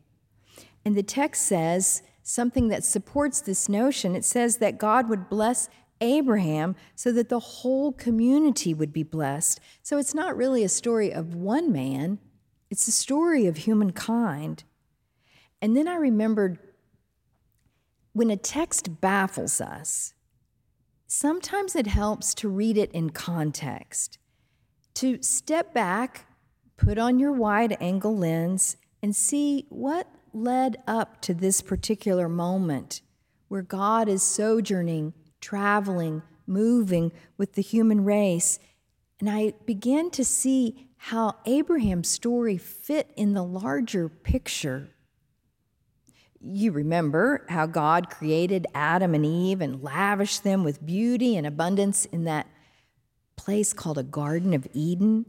And 0.86 0.96
the 0.96 1.04
text 1.04 1.46
says 1.46 2.02
something 2.24 2.70
that 2.70 2.86
supports 2.86 3.42
this 3.42 3.68
notion. 3.68 4.16
It 4.16 4.24
says 4.24 4.58
that 4.58 4.78
God 4.78 5.10
would 5.10 5.30
bless 5.30 5.68
Abraham 6.02 6.76
so 6.96 7.12
that 7.12 7.30
the 7.30 7.40
whole 7.40 7.92
community 7.92 8.74
would 8.74 8.94
be 8.94 9.04
blessed. 9.04 9.60
So 9.82 9.98
it's 9.98 10.14
not 10.14 10.38
really 10.38 10.64
a 10.64 10.70
story 10.70 11.12
of 11.12 11.36
one 11.36 11.72
man, 11.72 12.20
it's 12.70 12.88
a 12.88 12.92
story 12.92 13.48
of 13.48 13.58
humankind. 13.58 14.64
And 15.62 15.76
then 15.76 15.88
I 15.88 15.96
remembered 15.96 16.60
when 18.14 18.30
a 18.30 18.38
text 18.38 19.02
baffles 19.02 19.60
us, 19.60 20.14
sometimes 21.08 21.76
it 21.76 21.88
helps 21.88 22.34
to 22.36 22.50
read 22.50 22.78
it 22.78 22.92
in 22.92 23.10
context, 23.10 24.18
to 24.96 25.22
step 25.22 25.74
back, 25.74 26.26
put 26.78 26.98
on 26.98 27.20
your 27.20 27.32
wide 27.32 27.76
angle 27.82 28.18
lens, 28.18 28.78
and 29.02 29.16
see 29.16 29.66
what 29.70 30.08
led 30.34 30.78
up 30.88 31.22
to 31.22 31.34
this 31.34 31.62
particular 31.62 32.30
moment 32.30 33.02
where 33.48 33.62
God 33.62 34.08
is 34.08 34.22
sojourning, 34.22 35.14
traveling, 35.42 36.22
moving 36.48 37.12
with 37.38 37.54
the 37.54 37.62
human 37.62 38.04
race. 38.04 38.60
And 39.20 39.30
I 39.30 39.54
began 39.66 40.10
to 40.12 40.24
see 40.26 40.88
how 40.98 41.36
Abraham's 41.46 42.10
story 42.10 42.58
fit 42.58 43.12
in 43.16 43.34
the 43.34 43.44
larger 43.44 44.10
picture 44.10 44.90
you 46.42 46.72
remember 46.72 47.46
how 47.50 47.66
God 47.66 48.10
created 48.10 48.68
Adam 48.74 49.14
and 49.14 49.26
Eve 49.26 49.62
and 49.62 49.84
lavished 49.84 50.44
them 50.44 50.64
with 50.64 50.86
beauty 50.86 51.36
and 51.36 51.46
abundance 51.46 52.06
in 52.06 52.24
that 52.26 52.48
place 53.36 53.74
called 53.74 53.98
a 53.98 54.04
Garden 54.04 54.54
of 54.54 54.68
Eden. 54.74 55.26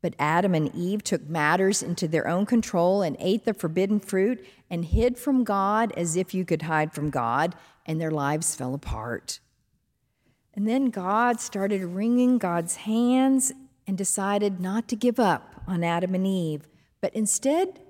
But 0.00 0.14
Adam 0.18 0.54
and 0.54 0.72
Eve 0.74 1.02
took 1.02 1.28
matters 1.28 1.82
into 1.82 2.06
their 2.06 2.28
own 2.28 2.46
control 2.46 3.02
and 3.02 3.16
ate 3.18 3.44
the 3.44 3.54
forbidden 3.54 3.98
fruit 3.98 4.44
and 4.70 4.84
hid 4.84 5.18
from 5.18 5.42
God 5.42 5.92
as 5.96 6.14
if 6.16 6.32
you 6.32 6.44
could 6.44 6.62
hide 6.62 6.92
from 6.92 7.10
God, 7.10 7.56
and 7.88 8.00
their 8.00 8.12
lives 8.12 8.54
fell 8.54 8.74
apart. 8.74 9.40
And 10.54 10.68
then 10.68 10.90
God 10.90 11.40
started 11.40 11.82
wringing 11.82 12.38
God's 12.38 12.76
hands 12.76 13.52
and 13.86 13.98
decided 13.98 14.60
not 14.60 14.86
to 14.88 14.96
give 14.96 15.18
up 15.18 15.62
on 15.66 15.82
Adam 15.82 16.14
and 16.14 16.26
Eve, 16.26 16.68
but 17.00 17.12
instead 17.14 17.80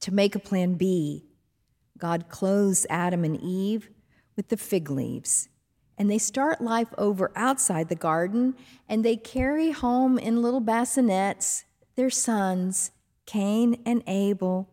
to 0.00 0.14
make 0.14 0.34
a 0.34 0.38
plan 0.38 0.74
B. 0.74 1.26
God 1.98 2.30
clothes 2.30 2.86
Adam 2.88 3.24
and 3.24 3.38
Eve 3.38 3.90
with 4.36 4.48
the 4.48 4.56
fig 4.56 4.90
leaves 4.90 5.50
and 6.02 6.10
they 6.10 6.18
start 6.18 6.60
life 6.60 6.92
over 6.98 7.30
outside 7.36 7.88
the 7.88 7.94
garden, 7.94 8.54
and 8.88 9.04
they 9.04 9.16
carry 9.16 9.70
home 9.70 10.18
in 10.18 10.42
little 10.42 10.60
bassinets 10.60 11.64
their 11.94 12.10
sons, 12.10 12.90
Cain 13.26 13.80
and 13.84 14.02
Abel, 14.06 14.68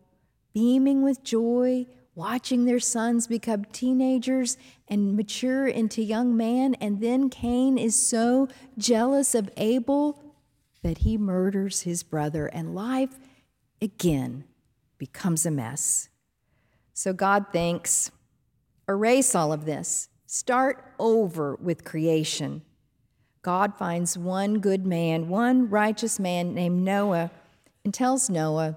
beaming 0.54 1.02
with 1.02 1.22
joy, 1.22 1.86
watching 2.14 2.64
their 2.64 2.80
sons 2.80 3.26
become 3.26 3.64
teenagers 3.66 4.56
and 4.88 5.16
mature 5.16 5.66
into 5.66 6.02
young 6.02 6.36
men. 6.36 6.74
And 6.80 7.00
then 7.00 7.30
Cain 7.30 7.78
is 7.78 8.00
so 8.00 8.48
jealous 8.76 9.34
of 9.34 9.50
Abel 9.56 10.22
that 10.82 10.98
he 10.98 11.18
murders 11.18 11.82
his 11.82 12.02
brother, 12.02 12.46
and 12.46 12.74
life 12.74 13.18
again 13.82 14.44
becomes 14.98 15.44
a 15.44 15.50
mess. 15.50 16.08
So 16.94 17.12
God 17.12 17.46
thinks, 17.52 18.10
erase 18.88 19.34
all 19.34 19.52
of 19.52 19.64
this. 19.64 20.08
Start 20.26 20.94
over 20.98 21.56
with 21.56 21.84
creation. 21.84 22.62
God 23.42 23.74
finds 23.76 24.18
one 24.18 24.60
good 24.60 24.86
man, 24.86 25.28
one 25.28 25.70
righteous 25.70 26.18
man 26.18 26.54
named 26.54 26.82
Noah, 26.82 27.30
and 27.84 27.94
tells 27.94 28.28
Noah, 28.28 28.76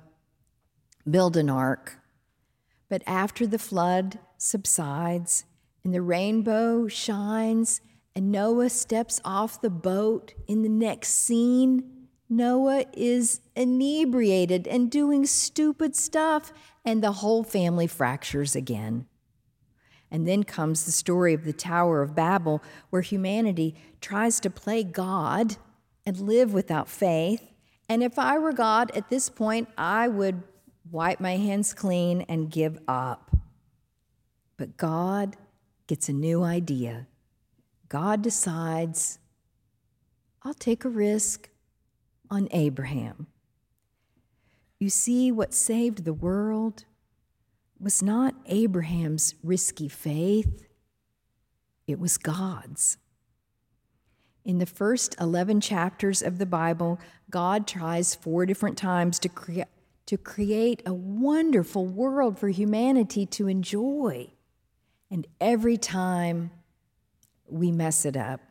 Build 1.10 1.36
an 1.36 1.50
ark. 1.50 2.00
But 2.94 3.02
after 3.08 3.48
the 3.48 3.58
flood 3.58 4.20
subsides 4.38 5.46
and 5.84 5.96
the 5.96 6.02
rainbow 6.04 6.88
shines, 6.88 7.82
and 8.16 8.32
Noah 8.32 8.70
steps 8.70 9.20
off 9.26 9.60
the 9.60 9.72
boat, 9.72 10.36
in 10.48 10.62
the 10.62 10.70
next 10.70 11.10
scene, 11.10 12.10
Noah 12.30 12.86
is 12.94 13.42
inebriated 13.56 14.68
and 14.68 14.92
doing 14.92 15.26
stupid 15.26 15.96
stuff, 15.96 16.54
and 16.86 17.04
the 17.04 17.14
whole 17.14 17.44
family 17.44 17.88
fractures 17.88 18.56
again. 18.56 19.08
And 20.12 20.28
then 20.28 20.44
comes 20.44 20.86
the 20.86 20.92
story 20.92 21.34
of 21.34 21.46
the 21.46 21.52
Tower 21.52 22.04
of 22.04 22.14
Babel, 22.14 22.62
where 22.92 23.02
humanity 23.02 23.74
tries 24.02 24.40
to 24.42 24.52
play 24.52 24.84
God 24.84 25.58
and 26.06 26.20
live 26.20 26.54
without 26.54 26.88
faith. 26.88 27.42
And 27.90 28.04
if 28.04 28.20
I 28.20 28.38
were 28.38 28.54
God 28.54 28.92
at 28.96 29.10
this 29.10 29.32
point, 29.32 29.68
I 29.80 30.08
would 30.08 30.44
wipe 30.90 31.20
my 31.20 31.38
hands 31.38 31.74
clean 31.74 32.22
and 32.22 32.52
give 32.52 32.80
up. 32.88 33.36
But 34.58 34.78
God 34.78 35.36
gets 35.88 36.10
a 36.10 36.14
new 36.14 36.44
idea. 36.44 37.08
God 37.90 38.22
decides, 38.22 39.20
I'll 40.44 40.54
take 40.54 40.86
a 40.86 40.90
risk 40.90 41.50
on 42.30 42.48
Abraham. 42.52 43.28
You 44.80 44.90
see, 44.90 45.32
what 45.32 45.54
saved 45.54 46.04
the 46.04 46.14
world 46.14 46.86
was 47.80 48.02
not 48.02 48.36
Abraham's 48.46 49.36
risky 49.44 49.88
faith, 49.88 50.68
it 51.86 52.00
was 52.00 52.18
God's. 52.18 52.98
In 54.46 54.58
the 54.58 54.66
first 54.66 55.16
11 55.22 55.62
chapters 55.62 56.22
of 56.22 56.38
the 56.38 56.46
Bible, 56.46 57.00
God 57.30 57.66
tries 57.66 58.16
four 58.16 58.46
different 58.46 58.78
times 58.78 59.20
to, 59.20 59.30
crea- 59.30 59.66
to 60.06 60.18
create 60.18 60.82
a 60.86 60.94
wonderful 60.94 61.86
world 61.86 62.38
for 62.38 62.50
humanity 62.50 63.26
to 63.26 63.48
enjoy. 63.48 64.28
And 65.10 65.28
every 65.40 65.78
time 65.78 66.52
we 67.48 67.72
mess 67.72 68.06
it 68.06 68.18
up. 68.18 68.42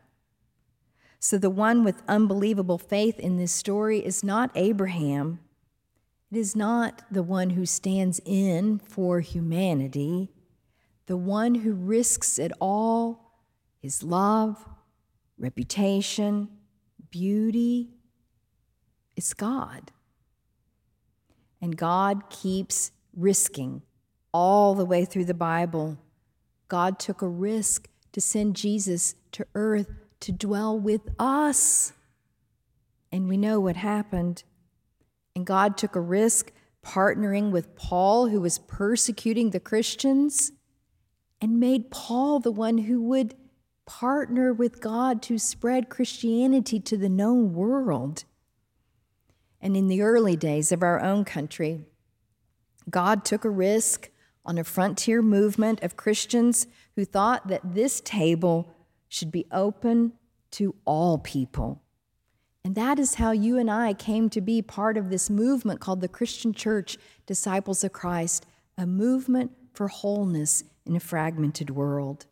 So, 1.19 1.37
the 1.37 1.49
one 1.49 1.83
with 1.83 2.03
unbelievable 2.07 2.77
faith 2.77 3.19
in 3.19 3.37
this 3.37 3.51
story 3.51 4.05
is 4.05 4.23
not 4.23 4.51
Abraham, 4.55 5.39
it 6.31 6.37
is 6.37 6.55
not 6.55 7.03
the 7.11 7.23
one 7.23 7.51
who 7.51 7.65
stands 7.65 8.19
in 8.25 8.79
for 8.79 9.19
humanity, 9.19 10.31
the 11.05 11.17
one 11.17 11.55
who 11.55 11.73
risks 11.73 12.39
it 12.39 12.51
all 12.59 13.23
his 13.83 14.01
love, 14.01 14.65
reputation, 15.37 16.47
beauty. 17.11 17.89
It's 19.15 19.33
God. 19.33 19.91
And 21.63 21.77
God 21.77 22.29
keeps 22.29 22.91
risking 23.15 23.83
all 24.33 24.75
the 24.75 24.83
way 24.83 25.05
through 25.05 25.23
the 25.23 25.33
Bible. 25.33 25.97
God 26.67 26.99
took 26.99 27.21
a 27.21 27.27
risk 27.27 27.87
to 28.11 28.19
send 28.19 28.57
Jesus 28.57 29.15
to 29.31 29.47
earth 29.55 29.89
to 30.19 30.33
dwell 30.33 30.77
with 30.77 31.09
us. 31.17 31.93
And 33.13 33.29
we 33.29 33.37
know 33.37 33.61
what 33.61 33.77
happened. 33.77 34.43
And 35.37 35.45
God 35.45 35.77
took 35.77 35.95
a 35.95 36.01
risk 36.01 36.51
partnering 36.85 37.51
with 37.51 37.77
Paul, 37.77 38.27
who 38.27 38.41
was 38.41 38.59
persecuting 38.59 39.51
the 39.51 39.61
Christians, 39.61 40.51
and 41.39 41.61
made 41.61 41.91
Paul 41.91 42.41
the 42.41 42.51
one 42.51 42.79
who 42.79 43.01
would 43.03 43.35
partner 43.85 44.51
with 44.51 44.81
God 44.81 45.21
to 45.23 45.37
spread 45.37 45.87
Christianity 45.87 46.81
to 46.81 46.97
the 46.97 47.07
known 47.07 47.53
world. 47.53 48.25
And 49.63 49.77
in 49.77 49.87
the 49.87 50.01
early 50.01 50.35
days 50.35 50.73
of 50.73 50.83
our 50.83 51.01
own 51.01 51.23
country, 51.23 51.85
God 52.89 53.23
took 53.23 53.45
a 53.45 53.49
risk 53.49 54.09
on 54.45 54.57
a 54.57 54.63
frontier 54.65 55.21
movement 55.21 55.81
of 55.81 55.95
Christians 55.95 56.67
who 56.97 57.05
thought 57.05 57.47
that 57.47 57.73
this 57.73 58.01
table 58.01 58.75
should 59.07 59.31
be 59.31 59.45
open 59.53 60.11
to 60.51 60.75
all 60.83 61.17
people. 61.17 61.81
And 62.65 62.75
that 62.75 62.99
is 62.99 63.15
how 63.15 63.31
you 63.31 63.57
and 63.57 63.71
I 63.71 63.93
came 63.93 64.29
to 64.31 64.41
be 64.41 64.61
part 64.61 64.97
of 64.97 65.09
this 65.09 65.29
movement 65.29 65.79
called 65.79 66.01
the 66.01 66.09
Christian 66.09 66.53
Church 66.53 66.97
Disciples 67.25 67.85
of 67.85 67.93
Christ, 67.93 68.45
a 68.77 68.85
movement 68.85 69.51
for 69.73 69.87
wholeness 69.87 70.65
in 70.85 70.97
a 70.97 70.99
fragmented 70.99 71.69
world. 71.69 72.25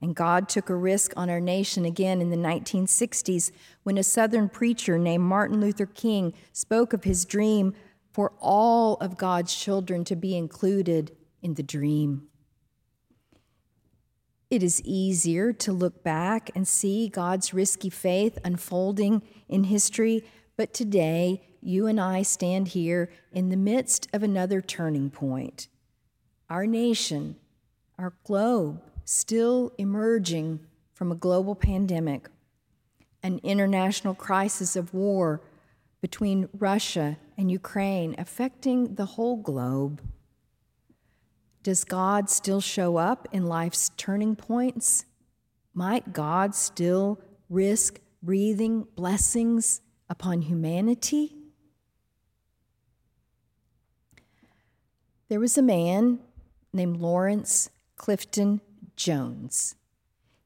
And 0.00 0.14
God 0.14 0.48
took 0.48 0.68
a 0.68 0.74
risk 0.74 1.12
on 1.16 1.30
our 1.30 1.40
nation 1.40 1.84
again 1.84 2.20
in 2.20 2.30
the 2.30 2.36
1960s 2.36 3.52
when 3.84 3.96
a 3.96 4.02
Southern 4.02 4.48
preacher 4.48 4.98
named 4.98 5.24
Martin 5.24 5.60
Luther 5.60 5.86
King 5.86 6.34
spoke 6.52 6.92
of 6.92 7.04
his 7.04 7.24
dream 7.24 7.74
for 8.12 8.32
all 8.40 8.94
of 8.96 9.16
God's 9.16 9.54
children 9.54 10.04
to 10.04 10.14
be 10.14 10.36
included 10.36 11.16
in 11.42 11.54
the 11.54 11.62
dream. 11.62 12.28
It 14.50 14.62
is 14.62 14.82
easier 14.82 15.52
to 15.54 15.72
look 15.72 16.04
back 16.04 16.50
and 16.54 16.68
see 16.68 17.08
God's 17.08 17.52
risky 17.52 17.90
faith 17.90 18.38
unfolding 18.44 19.22
in 19.48 19.64
history, 19.64 20.22
but 20.56 20.72
today 20.72 21.42
you 21.60 21.86
and 21.86 21.98
I 21.98 22.22
stand 22.22 22.68
here 22.68 23.10
in 23.32 23.48
the 23.48 23.56
midst 23.56 24.06
of 24.12 24.22
another 24.22 24.60
turning 24.60 25.10
point. 25.10 25.68
Our 26.48 26.66
nation, 26.66 27.36
our 27.98 28.12
globe, 28.22 28.82
still 29.04 29.72
emerging 29.78 30.60
from 30.92 31.10
a 31.10 31.16
global 31.16 31.54
pandemic, 31.54 32.28
an 33.22 33.40
international 33.42 34.14
crisis 34.14 34.76
of 34.76 34.94
war 34.94 35.40
between 36.00 36.48
Russia 36.58 37.16
and 37.36 37.50
Ukraine 37.50 38.14
affecting 38.18 38.94
the 38.94 39.06
whole 39.06 39.36
globe. 39.36 40.00
Does 41.62 41.84
God 41.84 42.28
still 42.28 42.60
show 42.60 42.98
up 42.98 43.26
in 43.32 43.46
life's 43.46 43.90
turning 43.96 44.36
points? 44.36 45.06
Might 45.72 46.12
God 46.12 46.54
still 46.54 47.18
risk 47.48 48.00
breathing 48.22 48.86
blessings 48.94 49.80
upon 50.10 50.42
humanity? 50.42 51.34
There 55.28 55.40
was 55.40 55.56
a 55.56 55.62
man 55.62 56.18
named 56.72 56.98
Laurence 56.98 57.70
Clifton 57.96 58.60
Jones. 58.96 59.76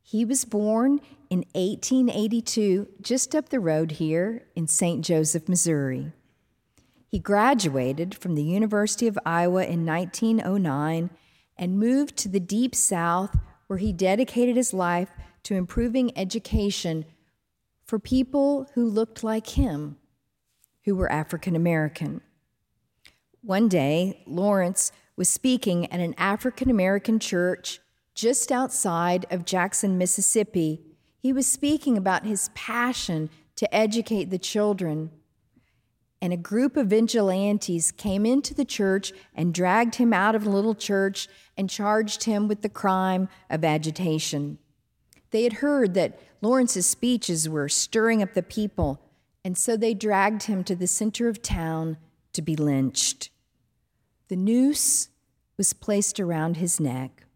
He 0.02 0.24
was 0.24 0.44
born 0.44 1.00
in 1.28 1.44
1882, 1.52 2.88
just 3.02 3.34
up 3.34 3.50
the 3.50 3.60
road 3.60 3.92
here 3.92 4.46
in 4.56 4.66
St. 4.66 5.04
Joseph, 5.04 5.48
Missouri. 5.48 6.12
He 7.06 7.18
graduated 7.18 8.14
from 8.14 8.34
the 8.34 8.42
University 8.42 9.06
of 9.06 9.18
Iowa 9.24 9.64
in 9.64 9.84
1909 9.84 11.10
and 11.56 11.78
moved 11.78 12.16
to 12.18 12.28
the 12.28 12.40
Deep 12.40 12.74
South, 12.74 13.36
where 13.66 13.78
he 13.78 13.92
dedicated 13.92 14.56
his 14.56 14.72
life 14.72 15.10
to 15.42 15.54
improving 15.54 16.16
education 16.16 17.04
for 17.84 17.98
people 17.98 18.68
who 18.74 18.84
looked 18.84 19.24
like 19.24 19.48
him, 19.48 19.96
who 20.84 20.94
were 20.94 21.10
African 21.10 21.56
American. 21.56 22.20
One 23.42 23.68
day, 23.68 24.22
Laurence 24.26 24.92
was 25.16 25.28
speaking 25.28 25.90
at 25.92 26.00
an 26.00 26.14
African 26.18 26.70
American 26.70 27.18
church 27.18 27.80
just 28.18 28.50
outside 28.50 29.24
of 29.30 29.44
Jackson, 29.44 29.96
Mississippi. 29.96 30.80
He 31.20 31.32
was 31.32 31.46
speaking 31.46 31.96
about 31.96 32.26
his 32.26 32.50
passion 32.54 33.30
to 33.54 33.72
educate 33.72 34.30
the 34.30 34.38
children 34.38 35.10
and 36.20 36.32
a 36.32 36.36
group 36.36 36.76
of 36.76 36.88
vigilantes 36.88 37.92
came 37.92 38.26
into 38.26 38.54
the 38.54 38.64
church 38.64 39.12
and 39.34 39.54
dragged 39.54 39.96
him 39.96 40.12
out 40.12 40.34
of 40.34 40.44
the 40.44 40.50
little 40.50 40.74
church 40.74 41.28
and 41.56 41.70
charged 41.70 42.24
him 42.24 42.48
with 42.48 42.62
the 42.62 42.68
crime 42.68 43.28
of 43.48 43.64
agitation. 43.64 44.58
They 45.30 45.44
had 45.44 45.54
heard 45.54 45.94
that 45.94 46.18
Laurence's 46.40 46.86
speeches 46.86 47.48
were 47.48 47.68
stirring 47.68 48.22
up 48.22 48.34
the 48.34 48.42
people, 48.42 49.00
and 49.44 49.56
so 49.56 49.76
they 49.76 49.94
dragged 49.94 50.44
him 50.44 50.64
to 50.64 50.74
the 50.74 50.86
center 50.86 51.28
of 51.28 51.42
town 51.42 51.98
to 52.32 52.42
be 52.42 52.56
lynched. 52.56 53.30
The 54.28 54.36
noose 54.36 55.08
was 55.56 55.72
placed 55.72 56.18
around 56.18 56.56
his 56.56 56.80
neck. 56.80 57.27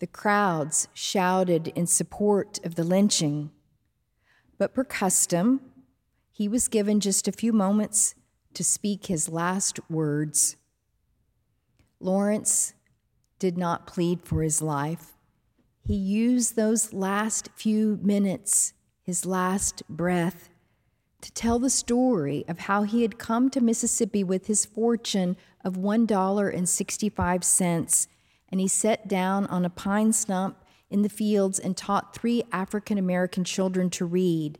The 0.00 0.06
crowds 0.06 0.88
shouted 0.94 1.68
in 1.68 1.86
support 1.86 2.58
of 2.64 2.74
the 2.74 2.84
lynching. 2.84 3.50
But 4.56 4.74
per 4.74 4.84
custom, 4.84 5.60
he 6.32 6.48
was 6.48 6.68
given 6.68 7.00
just 7.00 7.28
a 7.28 7.32
few 7.32 7.52
moments 7.52 8.14
to 8.54 8.64
speak 8.64 9.06
his 9.06 9.28
last 9.28 9.78
words. 9.90 10.56
Laurence 12.00 12.72
did 13.38 13.58
not 13.58 13.86
plead 13.86 14.22
for 14.22 14.42
his 14.42 14.62
life. 14.62 15.18
He 15.84 15.96
used 15.96 16.56
those 16.56 16.94
last 16.94 17.50
few 17.54 17.98
minutes, 18.02 18.72
his 19.02 19.26
last 19.26 19.82
breath, 19.88 20.48
to 21.20 21.30
tell 21.32 21.58
the 21.58 21.68
story 21.68 22.46
of 22.48 22.60
how 22.60 22.84
he 22.84 23.02
had 23.02 23.18
come 23.18 23.50
to 23.50 23.60
Mississippi 23.60 24.24
with 24.24 24.46
his 24.46 24.64
fortune 24.64 25.36
of 25.62 25.74
$1.65 25.74 28.06
and 28.50 28.60
he 28.60 28.68
sat 28.68 29.08
down 29.08 29.46
on 29.46 29.64
a 29.64 29.70
pine 29.70 30.12
stump 30.12 30.56
in 30.90 31.02
the 31.02 31.08
fields 31.08 31.58
and 31.58 31.76
taught 31.76 32.14
three 32.14 32.42
African 32.52 32.98
American 32.98 33.44
children 33.44 33.90
to 33.90 34.04
read. 34.04 34.58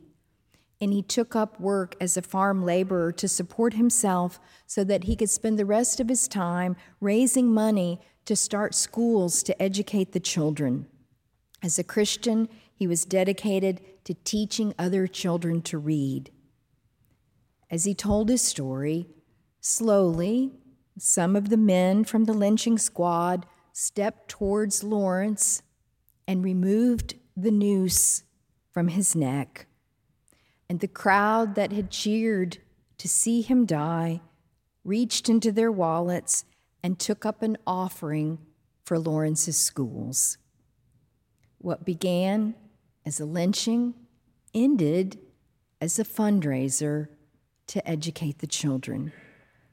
And 0.79 0.93
he 0.93 1.03
took 1.03 1.35
up 1.35 1.59
work 1.59 1.95
as 1.99 2.17
a 2.17 2.21
farm 2.21 2.63
laborer 2.63 3.11
to 3.11 3.27
support 3.27 3.73
himself 3.73 4.39
so 4.65 4.83
that 4.85 5.03
he 5.03 5.15
could 5.15 5.29
spend 5.29 5.59
the 5.59 5.65
rest 5.65 5.99
of 5.99 6.09
his 6.09 6.27
time 6.27 6.75
raising 6.99 7.53
money 7.53 7.99
to 8.25 8.35
start 8.35 8.73
schools 8.73 9.43
to 9.43 9.61
educate 9.61 10.13
the 10.13 10.19
children. 10.19 10.87
As 11.61 11.77
a 11.77 11.83
Christian, 11.83 12.49
he 12.73 12.87
was 12.87 13.05
dedicated 13.05 13.81
to 14.05 14.15
teaching 14.15 14.73
other 14.79 15.05
children 15.05 15.61
to 15.63 15.77
read. 15.77 16.31
As 17.69 17.85
he 17.85 17.93
told 17.93 18.29
his 18.29 18.41
story, 18.41 19.07
slowly, 19.59 20.51
some 20.97 21.35
of 21.35 21.49
the 21.49 21.57
men 21.57 22.03
from 22.03 22.25
the 22.25 22.33
lynching 22.33 22.77
squad 22.77 23.45
stepped 23.73 24.29
towards 24.29 24.83
Laurence 24.83 25.61
and 26.27 26.43
removed 26.43 27.15
the 27.35 27.51
noose 27.51 28.23
from 28.71 28.89
his 28.89 29.15
neck. 29.15 29.67
And 30.69 30.79
the 30.79 30.87
crowd 30.87 31.55
that 31.55 31.71
had 31.71 31.91
cheered 31.91 32.59
to 32.97 33.09
see 33.09 33.41
him 33.41 33.65
die 33.65 34.21
reached 34.83 35.29
into 35.29 35.51
their 35.51 35.71
wallets 35.71 36.45
and 36.83 36.97
took 36.97 37.25
up 37.25 37.41
an 37.41 37.57
offering 37.67 38.39
for 38.83 38.97
Laurence's 38.97 39.57
schools. 39.57 40.37
What 41.57 41.85
began 41.85 42.55
as 43.05 43.19
a 43.19 43.25
lynching 43.25 43.93
ended 44.53 45.19
as 45.79 45.97
a 45.99 46.03
fundraiser 46.03 47.07
to 47.67 47.87
educate 47.87 48.39
the 48.39 48.47
children. 48.47 49.11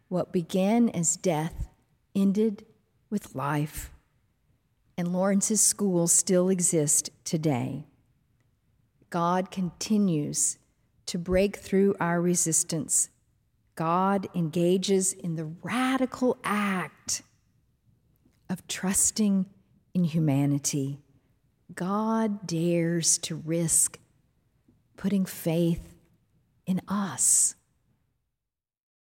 What 0.08 0.32
began 0.32 0.88
as 0.90 1.16
death 1.16 1.68
ended 2.14 2.64
with 3.10 3.34
life. 3.34 3.90
And 4.96 5.12
Laurence's 5.12 5.60
schools 5.60 6.12
still 6.12 6.48
exist 6.48 7.10
today. 7.24 7.86
God 9.10 9.50
continues 9.50 10.58
to 11.06 11.18
break 11.18 11.56
through 11.56 11.94
our 12.00 12.20
resistance. 12.20 13.08
God 13.74 14.28
engages 14.34 15.12
in 15.12 15.36
the 15.36 15.46
radical 15.62 16.36
act 16.42 17.22
of 18.50 18.66
trusting 18.66 19.46
in 19.94 20.04
humanity. 20.04 20.98
God 21.74 22.46
dares 22.46 23.18
to 23.18 23.36
risk 23.36 23.98
putting 24.96 25.24
faith 25.24 25.94
in 26.66 26.80
us. 26.88 27.54